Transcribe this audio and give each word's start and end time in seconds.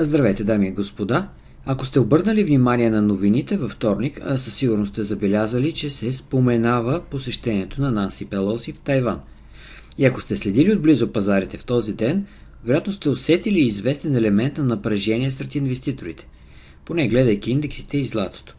Здравейте, 0.00 0.44
дами 0.44 0.68
и 0.68 0.70
господа! 0.70 1.28
Ако 1.66 1.86
сте 1.86 2.00
обърнали 2.00 2.44
внимание 2.44 2.90
на 2.90 3.02
новините 3.02 3.56
във 3.56 3.72
вторник, 3.72 4.20
със 4.36 4.54
сигурност 4.54 4.92
сте 4.92 5.04
забелязали, 5.04 5.72
че 5.72 5.90
се 5.90 6.12
споменава 6.12 7.00
посещението 7.10 7.80
на 7.80 7.90
Нанси 7.90 8.24
Пелоси 8.24 8.72
в 8.72 8.80
Тайван. 8.80 9.20
И 9.98 10.04
ако 10.04 10.20
сте 10.20 10.36
следили 10.36 10.72
отблизо 10.72 11.12
пазарите 11.12 11.58
в 11.58 11.64
този 11.64 11.92
ден, 11.92 12.26
вероятно 12.64 12.92
сте 12.92 13.08
усетили 13.08 13.60
известен 13.60 14.16
елемент 14.16 14.58
на 14.58 14.64
напрежение 14.64 15.30
сред 15.30 15.54
инвеститорите, 15.54 16.26
поне 16.84 17.08
гледайки 17.08 17.50
индексите 17.50 17.98
и 17.98 18.04
златото. 18.04 18.54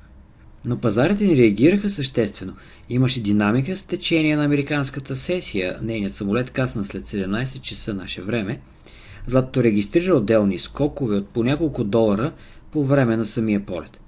Но 0.66 0.78
пазарите 0.78 1.28
не 1.28 1.36
реагираха 1.36 1.90
съществено. 1.90 2.54
Имаше 2.90 3.24
динамика 3.24 3.78
с 3.78 3.84
течение 3.84 4.36
на 4.36 4.46
американската 4.46 5.16
сесия. 5.16 5.80
Нейният 5.82 6.16
самолет 6.16 6.52
касна 6.52 6.86
след 6.86 7.08
17 7.08 7.62
часа 7.62 7.94
наше 7.94 8.22
време– 8.22 8.60
Златото 9.30 9.64
регистрира 9.64 10.16
отделни 10.16 10.58
скокове 10.58 11.16
от 11.16 11.28
по 11.28 11.44
няколко 11.44 11.84
долара 11.84 12.32
по 12.72 12.84
време 12.84 13.18
на 13.18 13.26
самия 13.26 13.66
полет. 13.66 14.00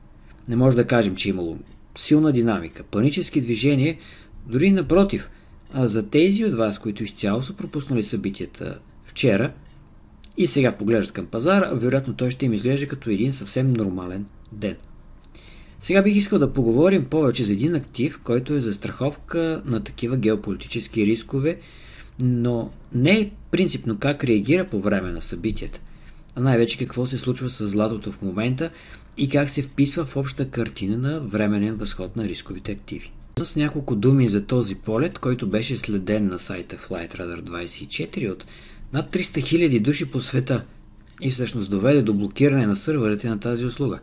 Не 0.48 0.55
може 0.55 0.75
да 0.75 0.88
кажем, 0.88 1.16
че 1.16 1.29
е 1.29 1.31
имало 1.31 1.57
силна 1.98 2.31
динамика, 2.31 2.84
панически 2.84 3.41
движения, 3.41 3.98
дори 4.48 4.71
напротив. 4.71 5.29
А 5.73 5.88
за 5.88 6.09
тези 6.09 6.45
от 6.45 6.55
вас, 6.55 6.79
които 6.79 7.03
изцяло 7.03 7.43
са 7.43 7.53
пропуснали 7.53 8.03
събитията 8.03 8.79
вчера 9.03 9.52
и 10.38 10.48
сега 10.48 10.71
поглеждат 10.71 11.13
към 11.13 11.26
пазара, 11.26 11.71
вероятно 11.73 12.13
той 12.13 12.31
ще 12.31 12.45
им 12.45 12.53
изглежда 12.53 12.88
като 12.88 13.09
един 13.09 13.34
съвсем 13.34 13.73
нормален 13.73 14.26
ден. 14.51 14.76
Сега 15.81 16.01
бих 16.01 16.15
искал 16.15 16.40
да 16.40 16.53
поговорим 16.53 17.05
повече 17.05 17.43
за 17.43 17.53
един 17.53 17.76
актив, 17.76 18.20
който 18.23 18.53
е 18.53 18.62
застраховка 18.62 19.62
на 19.65 19.84
такива 19.84 20.17
геополитически 20.17 21.05
рискове 21.05 21.59
но 22.21 22.71
не 22.93 23.20
е 23.20 23.31
принципно 23.52 23.98
как 23.99 24.23
реагира 24.23 24.66
по 24.66 24.81
време 24.81 25.12
на 25.12 25.21
събитията, 25.21 25.79
а 26.35 26.41
най-вече 26.41 26.77
какво 26.77 27.05
се 27.05 27.17
случва 27.17 27.49
с 27.49 27.67
златото 27.67 28.12
в 28.12 28.21
момента 28.21 28.70
и 29.17 29.29
как 29.29 29.49
се 29.49 29.62
вписва 29.62 30.05
в 30.05 30.17
обща 30.17 30.49
картина 30.49 30.98
на 30.98 31.20
временен 31.20 31.76
възход 31.76 32.15
на 32.15 32.26
рисковите 32.26 32.71
активи. 32.71 33.12
С 33.43 33.55
няколко 33.55 33.96
думи 33.96 34.27
за 34.27 34.46
този 34.46 34.76
полет, 34.76 35.20
който 35.20 35.48
беше 35.48 35.77
следен 35.77 36.27
на 36.27 36.40
сайта 36.40 36.76
FlightRadar24 36.77 38.31
от 38.31 38.46
над 38.93 39.15
300 39.15 39.21
000 39.21 39.79
души 39.79 40.12
по 40.12 40.20
света 40.20 40.65
и 41.21 41.31
всъщност 41.31 41.70
доведе 41.70 42.01
до 42.01 42.13
блокиране 42.13 42.65
на 42.65 42.76
сървърите 42.76 43.29
на 43.29 43.40
тази 43.40 43.65
услуга. 43.65 43.99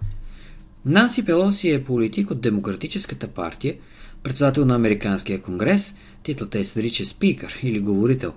Нанси 0.85 1.25
Пелоси 1.25 1.71
е 1.71 1.85
политик 1.85 2.31
от 2.31 2.41
Демократическата 2.41 3.29
партия, 3.29 3.75
председател 4.23 4.65
на 4.65 4.75
Американския 4.75 5.43
конгрес– 5.43 5.95
Титлата 6.29 6.59
е 6.59 6.65
се 6.65 7.05
спикър 7.05 7.59
или 7.63 7.81
говорител. 7.81 8.33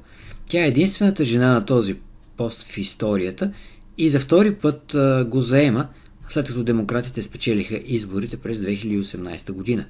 Тя 0.45 0.64
е 0.64 0.67
единствената 0.67 1.25
жена 1.25 1.53
на 1.53 1.66
този 1.66 1.95
пост 2.38 2.64
в 2.64 2.78
историята 2.78 3.53
и 3.97 4.09
за 4.09 4.20
втори 4.20 4.53
път 4.53 4.95
а, 4.95 5.25
го 5.25 5.42
заема, 5.42 5.88
след 6.30 6.47
като 6.47 6.64
демократите 6.64 7.23
спечелиха 7.23 7.81
изборите 7.86 8.38
през 8.38 8.59
2018 8.59 9.52
година. 9.52 9.86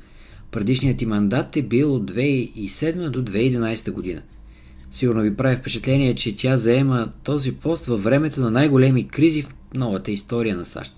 Предишният 0.52 0.98
ти 0.98 1.06
мандат 1.06 1.58
е 1.58 1.62
бил 1.62 1.96
от 1.96 2.12
2007 2.12 3.10
до 3.10 3.24
2011 3.24 3.92
година. 3.92 4.22
Сигурно 4.92 5.22
ви 5.22 5.36
прави 5.36 5.56
впечатление, 5.56 6.16
че 6.16 6.36
тя 6.36 6.58
заема 6.58 7.12
този 7.24 7.52
пост 7.52 7.86
във 7.86 8.04
времето 8.04 8.40
на 8.40 8.52
най-големи 8.52 9.08
кризи 9.08 9.42
в 9.42 9.54
новата 9.76 10.12
история 10.12 10.56
на 10.56 10.66
САЩ. 10.66 10.94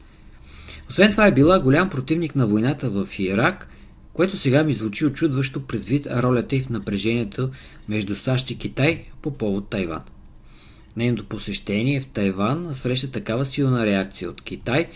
Освен 0.89 1.11
това 1.11 1.27
е 1.27 1.33
била 1.33 1.59
голям 1.59 1.89
противник 1.89 2.35
на 2.35 2.47
войната 2.47 2.89
в 2.89 3.07
Ирак 3.19 3.67
което 4.13 4.37
сега 4.37 4.63
ми 4.63 4.73
звучи 4.73 5.05
очудващо 5.05 5.61
предвид 5.67 6.07
ролята 6.07 6.55
и 6.55 6.61
в 6.61 6.69
напрежението 6.69 7.49
между 7.89 8.15
САЩ 8.15 8.51
и 8.51 8.57
Китай 8.57 9.03
по 9.21 9.31
повод 9.33 9.69
Тайван. 9.69 10.01
Нейното 10.97 11.25
посещение 11.25 12.01
в 12.01 12.07
Тайван 12.07 12.69
среща 12.73 13.11
такава 13.11 13.45
силна 13.45 13.85
реакция 13.85 14.29
от 14.29 14.41
Китай, 14.41 14.87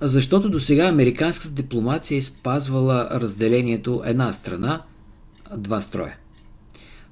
защото 0.00 0.50
до 0.50 0.60
сега 0.60 0.88
американската 0.88 1.54
дипломация 1.54 2.18
е 2.18 2.22
спазвала 2.22 3.08
разделението 3.12 4.02
една 4.04 4.32
страна, 4.32 4.82
два 5.56 5.80
строя. 5.80 6.16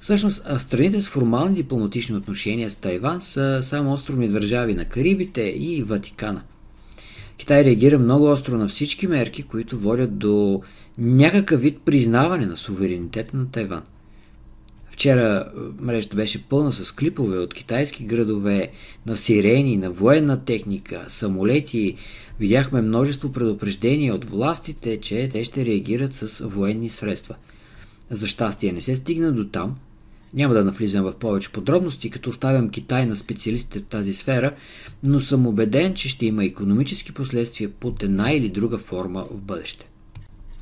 Всъщност, 0.00 0.42
страните 0.58 1.00
с 1.00 1.08
формални 1.08 1.54
дипломатични 1.54 2.16
отношения 2.16 2.70
с 2.70 2.74
Тайван 2.74 3.20
са 3.20 3.58
само 3.62 3.92
островни 3.92 4.28
държави 4.28 4.74
на 4.74 4.84
Карибите 4.84 5.42
и 5.42 5.82
Ватикана– 5.82 6.42
Китай 7.36 7.64
реагира 7.64 7.98
много 7.98 8.30
остро 8.30 8.56
на 8.56 8.68
всички 8.68 9.06
мерки, 9.06 9.42
които 9.42 9.78
водят 9.78 10.18
до 10.18 10.62
някакъв 10.98 11.60
вид 11.60 11.80
признаване 11.84 12.46
на 12.46 12.56
суверенитета 12.56 13.36
на 13.36 13.50
Тайван. 13.50 13.82
Вчера 14.96 15.50
е, 15.56 15.60
мрежата 15.84 16.16
беше 16.16 16.48
пълна 16.48 16.72
с 16.72 16.92
клипове 16.92 17.38
от 17.38 17.54
китайски 17.54 18.04
градове, 18.04 18.70
на 19.06 19.16
сирени, 19.16 19.76
на 19.76 19.90
военна 19.90 20.44
техника, 20.44 21.04
самолети. 21.08 21.94
Видяхме 22.40 22.82
множество 22.82 23.32
предупреждения 23.32 24.14
от 24.14 24.24
властите, 24.24 25.00
че 25.00 25.28
те 25.28 25.44
ще 25.44 25.64
реагират 25.64 26.14
с 26.14 26.44
военни 26.44 26.90
средства. 26.90 27.34
За 28.10 28.26
щастие 28.26 28.72
не 28.72 28.80
се 28.80 28.96
стигна 28.96 29.32
до 29.32 29.48
там, 29.48 29.76
няма 30.36 30.54
да 30.54 30.64
навлизам 30.64 31.04
в 31.04 31.14
повече 31.14 31.52
подробности, 31.52 32.10
като 32.10 32.30
оставям 32.30 32.70
Китай 32.70 33.06
на 33.06 33.16
специалистите 33.16 33.78
в 33.78 33.82
тази 33.82 34.14
сфера, 34.14 34.52
но 35.02 35.20
съм 35.20 35.46
убеден, 35.46 35.94
че 35.94 36.08
ще 36.08 36.26
има 36.26 36.44
економически 36.44 37.12
последствия 37.12 37.70
под 37.70 38.02
една 38.02 38.32
или 38.32 38.48
друга 38.48 38.78
форма 38.78 39.26
в 39.30 39.40
бъдеще. 39.40 39.86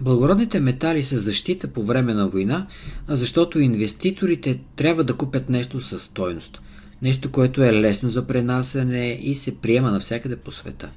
Благородните 0.00 0.60
метали 0.60 1.02
са 1.02 1.18
защита 1.18 1.68
по 1.68 1.82
време 1.82 2.14
на 2.14 2.28
война, 2.28 2.66
защото 3.08 3.60
инвеститорите 3.60 4.60
трябва 4.76 5.04
да 5.04 5.14
купят 5.14 5.50
нещо 5.50 5.80
със 5.80 6.02
стойност. 6.02 6.62
Нещо, 7.02 7.30
което 7.30 7.62
е 7.62 7.72
лесно 7.72 8.10
за 8.10 8.26
пренасене 8.26 9.18
и 9.22 9.34
се 9.34 9.56
приема 9.56 9.90
навсякъде 9.90 10.36
по 10.36 10.52
света. 10.52 10.90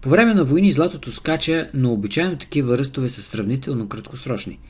По 0.00 0.08
време 0.08 0.34
на 0.34 0.44
войни 0.44 0.72
златото 0.72 1.12
скача, 1.12 1.70
но 1.74 1.92
обичайно 1.92 2.36
такива 2.36 2.78
ръстове 2.78 3.10
са 3.10 3.22
сравнително 3.22 3.88
краткосрочни– 3.88 4.58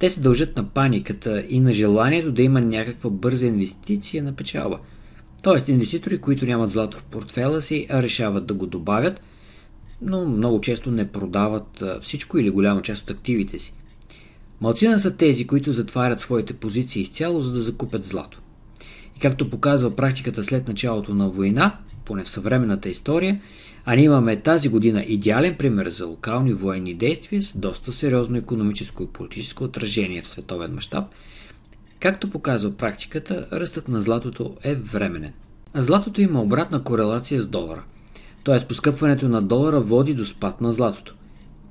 те 0.00 0.10
се 0.10 0.20
дължат 0.20 0.56
на 0.56 0.64
паниката 0.68 1.44
и 1.48 1.60
на 1.60 1.72
желанието 1.72 2.32
да 2.32 2.42
има 2.42 2.60
някаква 2.60 3.10
бърза 3.10 3.46
инвестиция 3.46 4.22
на 4.22 4.32
печалба. 4.32 4.78
Тоест, 5.42 5.68
инвеститори, 5.68 6.18
които 6.18 6.46
нямат 6.46 6.70
злато 6.70 6.98
в 6.98 7.04
портфела 7.04 7.62
си, 7.62 7.86
а 7.90 8.02
решават 8.02 8.46
да 8.46 8.54
го 8.54 8.66
добавят, 8.66 9.20
но 10.02 10.24
много 10.24 10.60
често 10.60 10.90
не 10.90 11.08
продават 11.08 11.84
всичко 12.00 12.38
или 12.38 12.50
голяма 12.50 12.82
част 12.82 13.02
от 13.02 13.10
активите 13.10 13.58
си. 13.58 13.72
Малцина 14.60 14.98
са 14.98 15.16
тези, 15.16 15.46
които 15.46 15.72
затварят 15.72 16.20
своите 16.20 16.52
позиции 16.52 17.02
изцяло, 17.02 17.42
за 17.42 17.52
да 17.52 17.60
закупят 17.60 18.04
злато. 18.04 18.40
И 19.16 19.20
както 19.20 19.50
показва 19.50 19.96
практиката 19.96 20.44
след 20.44 20.68
началото 20.68 21.14
на 21.14 21.28
война, 21.28 21.78
поне 22.04 22.24
в 22.24 22.28
съвременната 22.28 22.88
история, 22.88 23.40
а 23.84 23.96
ние 23.96 24.04
имаме 24.04 24.36
тази 24.36 24.68
година 24.68 25.04
идеален 25.08 25.54
пример 25.54 25.88
за 25.88 26.06
локални 26.06 26.52
военни 26.52 26.94
действия 26.94 27.42
с 27.42 27.58
доста 27.58 27.92
сериозно 27.92 28.36
економическо 28.36 29.02
и 29.02 29.06
политическо 29.06 29.64
отражение 29.64 30.22
в 30.22 30.28
световен 30.28 30.74
мащаб. 30.74 31.04
Както 32.00 32.30
показва 32.30 32.76
практиката, 32.76 33.46
ръстът 33.52 33.88
на 33.88 34.00
златото 34.00 34.56
е 34.62 34.74
временен. 34.74 35.32
А 35.74 35.82
златото 35.82 36.20
има 36.20 36.42
обратна 36.42 36.82
корелация 36.82 37.40
с 37.42 37.46
долара. 37.46 37.84
Т.е. 38.44 38.66
поскъпването 38.66 39.28
на 39.28 39.42
долара 39.42 39.80
води 39.80 40.14
до 40.14 40.24
спад 40.24 40.60
на 40.60 40.72
златото. 40.72 41.14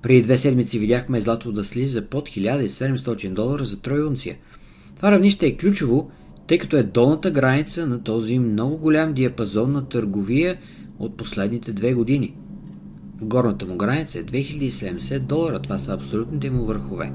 Преди 0.02 0.22
две 0.22 0.38
седмици 0.38 0.80
видяхме 0.80 1.22
злато 1.22 1.52
да 1.52 1.66
слиза 1.66 2.02
под 2.02 2.30
1700 2.30 3.30
долара 3.30 3.66
за 3.66 3.82
тройунция. 3.82 4.38
Това 4.96 5.12
равнище 5.12 5.48
е 5.48 5.58
ключово, 5.58 6.12
тъй 6.48 6.58
като 6.58 6.78
е 6.78 6.84
долната 6.84 7.32
граница 7.32 7.88
на 7.88 8.04
този 8.04 8.40
много 8.40 8.78
голям 8.78 9.14
диапазон 9.14 9.72
на 9.72 9.90
търговия 9.90 10.58
от 11.00 11.18
последните 11.18 11.74
две 11.74 11.94
години. 11.94 12.36
Горната 13.22 13.66
му 13.66 13.76
граница 13.78 14.20
е 14.20 14.24
2070 14.24 15.20
долара. 15.20 15.60
Това 15.60 15.80
са 15.80 15.94
абсолютните 15.94 16.50
му 16.50 16.66
върхове. 16.66 17.12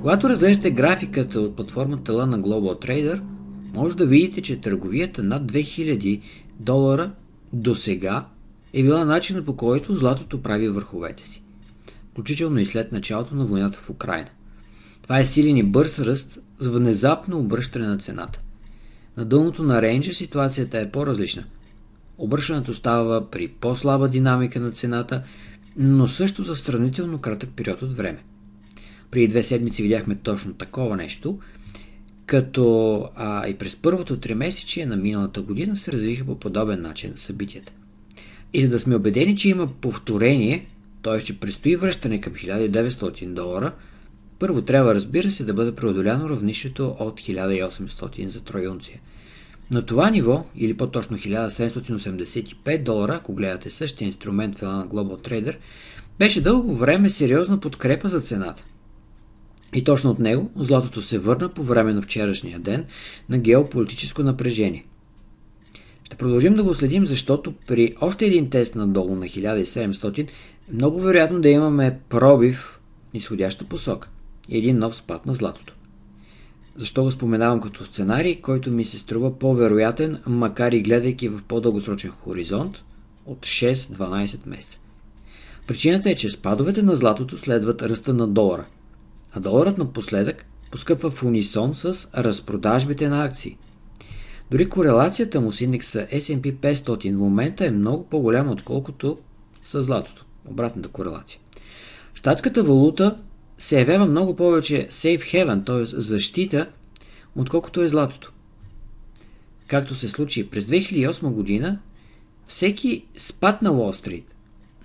Когато 0.00 0.28
разглеждате 0.28 0.70
графиката 0.70 1.40
от 1.40 1.56
платформата 1.56 2.26
на 2.26 2.40
Global 2.40 2.86
Trader, 2.86 3.22
може 3.74 3.96
да 3.96 4.06
видите, 4.06 4.42
че 4.42 4.60
търговията 4.60 5.22
над 5.22 5.52
2000 5.52 6.20
долара 6.60 7.10
до 7.52 7.74
сега 7.74 8.26
е 8.72 8.82
била 8.82 9.04
начина 9.04 9.44
по 9.44 9.56
който 9.56 9.96
златото 9.96 10.42
прави 10.42 10.68
върховете 10.68 11.22
си. 11.22 11.42
Включително 12.10 12.58
и 12.58 12.66
след 12.66 12.92
началото 12.92 13.34
на 13.34 13.46
войната 13.46 13.78
в 13.78 13.90
Украина. 13.90 14.28
Това 15.02 15.18
е 15.18 15.24
силен 15.24 15.56
и 15.56 15.62
бърз 15.62 15.98
ръст 15.98 16.38
с 16.60 16.68
внезапно 16.68 17.38
обръщане 17.38 17.86
на 17.86 17.98
цената. 17.98 18.40
На 19.16 19.24
дълното 19.24 19.62
на 19.62 19.82
рейнджа 19.82 20.12
ситуацията 20.12 20.80
е 20.80 20.90
по-различна– 20.90 21.44
Обръщането 22.22 22.74
става 22.74 23.30
при 23.30 23.48
по-слаба 23.48 24.08
динамика 24.08 24.60
на 24.60 24.70
цената, 24.70 25.22
но 25.76 26.08
също 26.08 26.42
за 26.42 26.56
сравнително 26.56 27.18
кратък 27.18 27.50
период 27.56 27.82
от 27.82 27.92
време. 27.92 28.18
При 29.10 29.28
две 29.28 29.42
седмици 29.42 29.82
видяхме 29.82 30.14
точно 30.14 30.54
такова 30.54 30.96
нещо, 30.96 31.38
като 32.26 33.08
а, 33.16 33.48
и 33.48 33.54
през 33.54 33.76
първото 33.76 34.16
три 34.16 34.34
месече 34.34 34.86
на 34.86 34.96
миналата 34.96 35.42
година 35.42 35.76
се 35.76 35.92
развиха 35.92 36.24
по 36.24 36.38
подобен 36.38 36.82
начин 36.82 37.12
събитията. 37.16 37.72
И 38.54 38.62
за 38.62 38.68
да 38.68 38.80
сме 38.80 38.96
убедени, 38.96 39.36
че 39.36 39.48
има 39.48 39.66
повторение, 39.66 40.66
т.е. 41.02 41.18
че 41.18 41.40
предстои 41.40 41.76
връщане 41.76 42.20
към 42.20 42.32
1900 42.32 43.26
долара, 43.26 43.72
първо 44.38 44.62
трябва, 44.62 44.94
разбира 44.94 45.30
се, 45.30 45.44
да 45.44 45.54
бъде 45.54 45.74
преодоляно 45.74 46.30
равнището 46.30 46.96
от 46.98 47.20
1800 47.20 48.26
за 48.26 48.40
троюнция– 48.40 49.00
На 49.70 49.82
това 49.86 50.10
ниво, 50.10 50.44
или 50.56 50.76
по-точно 50.76 51.16
1785 51.16 52.82
долара, 52.82 53.14
ако 53.14 53.34
гледате 53.34 53.70
същия 53.70 54.06
инструмент 54.06 54.58
в 54.58 54.62
на 54.62 54.88
Global 54.88 55.28
Trader, 55.28 55.56
беше 56.18 56.40
дълго 56.40 56.74
време 56.74 57.10
сериозна 57.10 57.60
подкрепа 57.60 58.08
за 58.08 58.20
цената. 58.20 58.64
И 59.74 59.84
точно 59.84 60.10
от 60.10 60.18
него 60.18 60.50
златото 60.56 61.02
се 61.02 61.18
върна 61.18 61.48
по 61.48 61.62
време 61.62 61.94
на 61.94 62.02
вчерашния 62.02 62.58
ден 62.58 62.84
на 63.28 63.38
геополитическо 63.38 64.22
напрежение. 64.22 64.84
Ще 66.04 66.16
продължим 66.16 66.54
да 66.54 66.62
го 66.62 66.74
следим, 66.74 67.04
защото 67.04 67.54
при 67.66 67.94
още 68.00 68.26
един 68.26 68.50
тест 68.50 68.74
надолу 68.74 69.16
на 69.16 69.26
1700 69.26 70.18
е 70.18 70.26
много 70.72 71.00
вероятно 71.00 71.40
да 71.40 71.48
имаме 71.48 71.98
пробив 72.08 72.80
в 73.10 73.14
нисходяща 73.14 73.64
посока 73.64 74.08
и 74.48 74.58
един 74.58 74.78
нов 74.78 74.96
спад 74.96 75.26
на 75.26 75.34
златото. 75.34 75.74
Защо 76.76 77.02
го 77.02 77.10
споменавам 77.10 77.60
като 77.60 77.84
сценарий, 77.84 78.40
който 78.40 78.70
ми 78.70 78.84
се 78.84 78.98
струва 78.98 79.38
по-вероятен, 79.38 80.18
макар 80.26 80.72
и 80.72 80.82
гледайки 80.82 81.28
в 81.28 81.42
по-дългосрочен 81.48 82.10
хоризонт 82.10 82.84
от 83.26 83.38
6-12 83.38 84.46
месеца. 84.46 84.78
Причината 85.66 86.10
е, 86.10 86.14
че 86.14 86.30
спадовете 86.30 86.82
на 86.82 86.96
златото 86.96 87.38
следват 87.38 87.82
ръста 87.82 88.14
на 88.14 88.26
долара, 88.26 88.66
а 89.32 89.40
доларът 89.40 89.78
напоследък 89.78 90.46
поскъпва 90.70 91.10
в 91.10 91.22
унисон 91.22 91.74
с 91.74 92.08
разпродажбите 92.14 93.08
на 93.08 93.24
акции. 93.24 93.56
Дори 94.50 94.68
корелацията 94.68 95.40
му 95.40 95.52
с 95.52 95.60
индекса 95.60 96.06
S&P 96.12 96.54
500 96.54 97.14
в 97.14 97.18
момента 97.18 97.66
е 97.66 97.70
много 97.70 98.04
по-голяма, 98.04 98.52
отколкото 98.52 99.18
с 99.62 99.82
златото. 99.82 100.24
Обратната 100.48 100.88
корелация. 100.88 101.40
Штатската 102.14 102.62
валута 102.62 103.16
се 103.60 103.78
явява 103.78 104.06
много 104.06 104.36
повече 104.36 104.88
safe 104.90 105.20
haven, 105.20 105.66
т.е. 105.66 105.84
защита, 105.84 106.70
отколкото 107.36 107.82
е 107.82 107.88
златото. 107.88 108.32
Както 109.66 109.94
се 109.94 110.08
случи 110.08 110.50
през 110.50 110.64
2008 110.64 111.28
година, 111.28 111.78
всеки 112.46 113.04
спад 113.16 113.62
на 113.62 113.72
Уолл 113.72 113.92
Стрит 113.92 114.34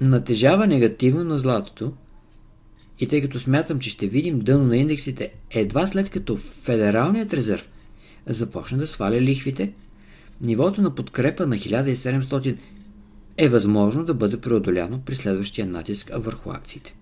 натежава 0.01 0.67
негативно 0.67 1.23
на 1.23 1.39
златото 1.39 1.93
и 2.99 3.07
тъй 3.07 3.21
като 3.21 3.39
смятам, 3.39 3.79
че 3.79 3.89
ще 3.89 4.07
видим 4.07 4.39
дъно 4.39 4.63
на 4.63 4.77
индексите 4.77 5.33
едва 5.51 5.87
след 5.87 6.09
като 6.09 6.37
Федералният 6.37 7.33
резерв 7.33 7.69
започне 8.27 8.77
да 8.77 8.87
сваля 8.87 9.21
лихвите, 9.21 9.73
нивото 10.41 10.81
на 10.81 10.95
подкрепа 10.95 11.47
на 11.47 11.55
1700 11.55 12.57
е 13.37 13.49
възможно 13.49 14.03
да 14.03 14.13
бъде 14.13 14.41
преодоляно 14.41 15.01
при 15.01 15.15
следващия 15.15 15.67
натиск 15.67 16.11
върху 16.15 16.51
акциите. 16.51 16.95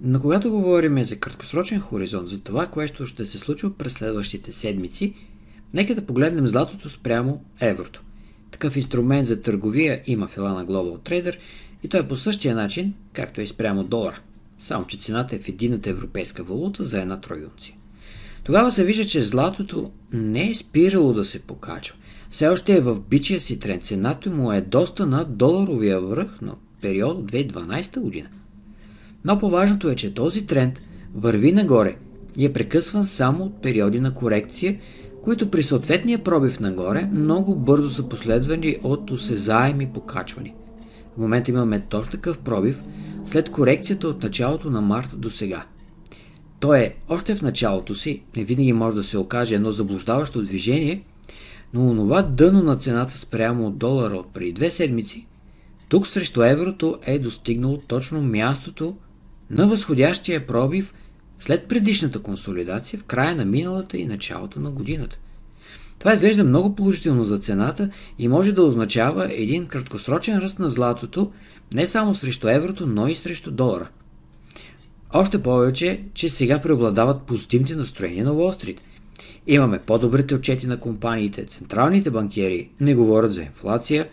Но 0.00 0.20
когато 0.20 0.50
говорим 0.50 1.04
за 1.04 1.16
краткосрочен 1.16 1.80
хоризонт, 1.80 2.28
за 2.28 2.40
това, 2.40 2.66
което 2.66 3.06
ще 3.06 3.26
се 3.26 3.38
случва 3.38 3.70
през 3.74 3.92
следващите 3.92 4.52
седмици, 4.52 5.14
нека 5.74 5.94
да 5.94 6.06
погледнем 6.06 6.46
златото 6.46 6.88
спрямо 6.88 7.44
еврото. 7.60 8.02
Такъв 8.50 8.76
инструмент 8.76 9.26
за 9.26 9.42
търговия 9.42 10.02
има 10.06 10.28
в 10.28 10.36
на 10.36 10.66
Global 10.66 11.10
Trader 11.10 11.36
и 11.82 11.88
той 11.88 12.00
е 12.00 12.08
по 12.08 12.16
същия 12.16 12.54
начин, 12.54 12.94
както 13.12 13.40
е 13.40 13.44
и 13.44 13.46
спрямо 13.46 13.84
долара. 13.84 14.20
Само, 14.60 14.86
че 14.86 14.98
цената 14.98 15.36
е 15.36 15.38
в 15.38 15.48
едината 15.48 15.90
европейска 15.90 16.44
валута 16.44 16.84
за 16.84 17.00
една 17.00 17.20
тройунция. 17.20 17.74
Тогава 18.44 18.72
се 18.72 18.84
вижда, 18.84 19.04
че 19.04 19.22
златото 19.22 19.90
не 20.12 20.50
е 20.50 20.54
спирало 20.54 21.12
да 21.12 21.24
се 21.24 21.38
покачва. 21.38 21.96
Все 22.30 22.48
още 22.48 22.76
е 22.76 22.80
в 22.80 23.00
бичия 23.00 23.40
си 23.40 23.58
тренд. 23.58 23.84
Цената 23.84 24.30
му 24.30 24.52
е 24.52 24.60
доста 24.60 25.06
над 25.06 25.36
доларовия 25.36 26.00
връх 26.00 26.40
на 26.40 26.54
период 26.80 27.18
от 27.18 27.32
2012 27.32 28.00
година. 28.00 28.28
Но 29.26 29.38
по-важното 29.38 29.88
е, 29.88 29.96
че 29.96 30.14
този 30.14 30.46
тренд 30.46 30.82
върви 31.14 31.52
нагоре 31.52 31.96
и 32.36 32.44
е 32.44 32.52
прекъсван 32.52 33.06
само 33.06 33.44
от 33.44 33.62
периоди 33.62 34.00
на 34.00 34.14
корекция, 34.14 34.78
които 35.22 35.50
при 35.50 35.62
съответния 35.62 36.24
пробив 36.24 36.60
нагоре 36.60 37.08
много 37.12 37.54
бързо 37.54 37.90
са 37.90 38.08
последвани 38.08 38.76
от 38.82 39.10
осезаеми 39.10 39.86
покачвани. 39.86 40.54
В 41.14 41.18
момента 41.18 41.50
имаме 41.50 41.80
точно 41.80 42.12
такъв 42.12 42.38
пробив 42.38 42.82
след 43.26 43.50
корекцията 43.50 44.08
от 44.08 44.22
началото 44.22 44.70
на 44.70 44.80
март 44.80 45.08
до 45.16 45.30
сега. 45.30 45.64
Той 46.60 46.78
е 46.78 46.94
още 47.08 47.34
в 47.34 47.42
началото 47.42 47.94
си, 47.94 48.22
не 48.36 48.44
винаги 48.44 48.72
може 48.72 48.96
да 48.96 49.04
се 49.04 49.18
окаже 49.18 49.54
едно 49.54 49.72
заблуждаващо 49.72 50.42
движение, 50.42 51.02
но 51.74 51.90
онова 51.90 52.22
дъно 52.22 52.62
на 52.62 52.76
цената 52.76 53.18
спрямо 53.18 53.66
от 53.66 53.78
долара 53.78 54.16
от 54.16 54.32
преди 54.32 54.52
две 54.52 54.70
седмици, 54.70 55.26
тук 55.88 56.06
срещу 56.06 56.42
еврото 56.42 56.98
е 57.06 57.18
достигнало 57.18 57.78
точно 57.78 58.22
мястото, 58.22 58.96
на 59.50 59.66
възходящия 59.66 60.46
пробив 60.46 60.94
след 61.38 61.68
предишната 61.68 62.22
консолидация 62.22 62.98
в 63.00 63.04
края 63.04 63.36
на 63.36 63.44
миналата 63.44 63.98
и 63.98 64.06
началото 64.06 64.60
на 64.60 64.70
годината. 64.70 65.18
Това 65.98 66.12
изглежда 66.12 66.44
много 66.44 66.74
положително 66.74 67.24
за 67.24 67.38
цената 67.38 67.90
и 68.18 68.28
може 68.28 68.52
да 68.52 68.62
означава 68.62 69.28
един 69.30 69.66
краткосрочен 69.66 70.38
ръст 70.38 70.58
на 70.58 70.70
златото 70.70 71.32
не 71.74 71.86
само 71.86 72.14
срещу 72.14 72.48
еврото, 72.48 72.86
но 72.86 73.08
и 73.08 73.14
срещу 73.14 73.50
долара. 73.50 73.88
Още 75.12 75.42
повече, 75.42 76.00
че 76.14 76.28
сега 76.28 76.58
преобладават 76.58 77.22
позитивните 77.22 77.74
настроения 77.74 78.24
на 78.24 78.32
Уолстрит. 78.32 78.80
Имаме 79.46 79.78
по-добрите 79.78 80.34
отчети 80.34 80.66
на 80.66 80.80
компаниите, 80.80 81.46
централните 81.46 82.10
банкери 82.10 82.70
не 82.80 82.94
говорят 82.94 83.32
за 83.32 83.42
инфлация, 83.42 84.08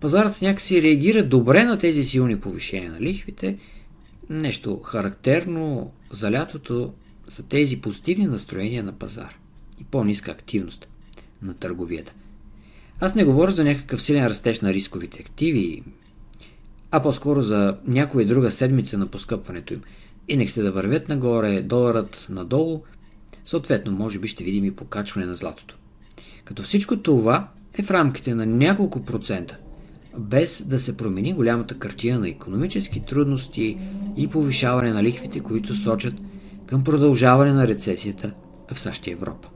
пазарът 0.00 0.42
някакси 0.42 0.82
реагира 0.82 1.22
добре 1.22 1.64
на 1.64 1.78
тези 1.78 2.04
силни 2.04 2.40
повишения 2.40 2.92
на 2.92 3.00
лихвите– 3.00 3.58
Нещо 4.30 4.80
характерно 4.80 5.92
за 6.10 6.32
лятото 6.32 6.92
са 7.28 7.42
тези 7.42 7.80
позитивни 7.80 8.26
настроения 8.26 8.84
на 8.84 8.92
пазар 8.92 9.38
и 9.80 9.84
по-ниска 9.84 10.30
активност 10.30 10.88
на 11.42 11.54
търговията. 11.54 12.12
Аз 13.00 13.14
не 13.14 13.24
говоря 13.24 13.50
за 13.50 13.64
някакъв 13.64 14.02
силен 14.02 14.26
растеж 14.26 14.60
на 14.60 14.74
рисковите 14.74 15.20
активи, 15.20 15.82
а 16.90 17.02
по-скоро 17.02 17.42
за 17.42 17.78
някоя 17.86 18.26
друга 18.26 18.50
седмица 18.50 18.98
на 18.98 19.06
поскъпването 19.06 19.74
им. 19.74 19.82
Индексите 20.28 20.62
да 20.62 20.72
вървят 20.72 21.08
нагоре, 21.08 21.62
доларът 21.62 22.26
надолу, 22.30 22.82
съответно 23.44 23.92
може 23.92 24.18
би 24.18 24.28
ще 24.28 24.44
видим 24.44 24.64
и 24.64 24.76
покачване 24.76 25.26
на 25.26 25.34
златото. 25.34 25.76
Като 26.44 26.62
всичко 26.62 26.96
това 26.96 27.48
е 27.78 27.82
в 27.82 27.90
рамките 27.90 28.34
на 28.34 28.46
няколко 28.46 29.04
процента– 29.04 29.58
без 30.18 30.62
да 30.66 30.80
се 30.80 30.96
промени 30.96 31.32
голямата 31.32 31.78
картина 31.78 32.18
на 32.18 32.28
економически 32.28 33.00
трудности 33.00 33.78
и 34.16 34.28
повишаване 34.28 34.92
на 34.92 35.02
лихвите, 35.02 35.40
които 35.40 35.74
сочат 35.74 36.14
към 36.66 36.84
продължаване 36.84 37.52
на 37.52 37.68
рецесията 37.68 38.32
в 38.72 38.78
САЩ 38.78 39.06
и 39.06 39.10
Европа. 39.10 39.48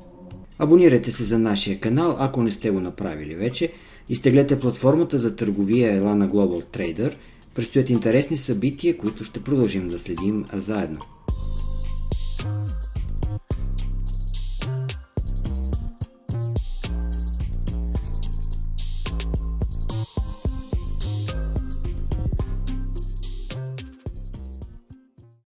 Абонирайте 0.59 1.13
се 1.13 1.25
за 1.25 1.39
нашия 1.39 1.81
канал, 1.81 2.17
ако 2.19 2.43
не 2.43 2.53
сте 2.53 2.71
го 2.71 2.81
направили 2.81 3.35
вече. 3.35 3.73
Изтеглете 4.09 4.61
платформата 4.61 5.19
за 5.19 5.37
търговия 5.37 6.03
Elana 6.03 6.31
Global 6.31 6.65
Trader. 6.79 7.15
Предстоят 7.55 7.91
интересни 7.91 8.37
събития, 8.37 8.99
които 8.99 9.25
ще 9.25 9.43
продължим 9.43 9.89
да 9.89 9.99
следим 9.99 10.45
заедно. 10.53 11.01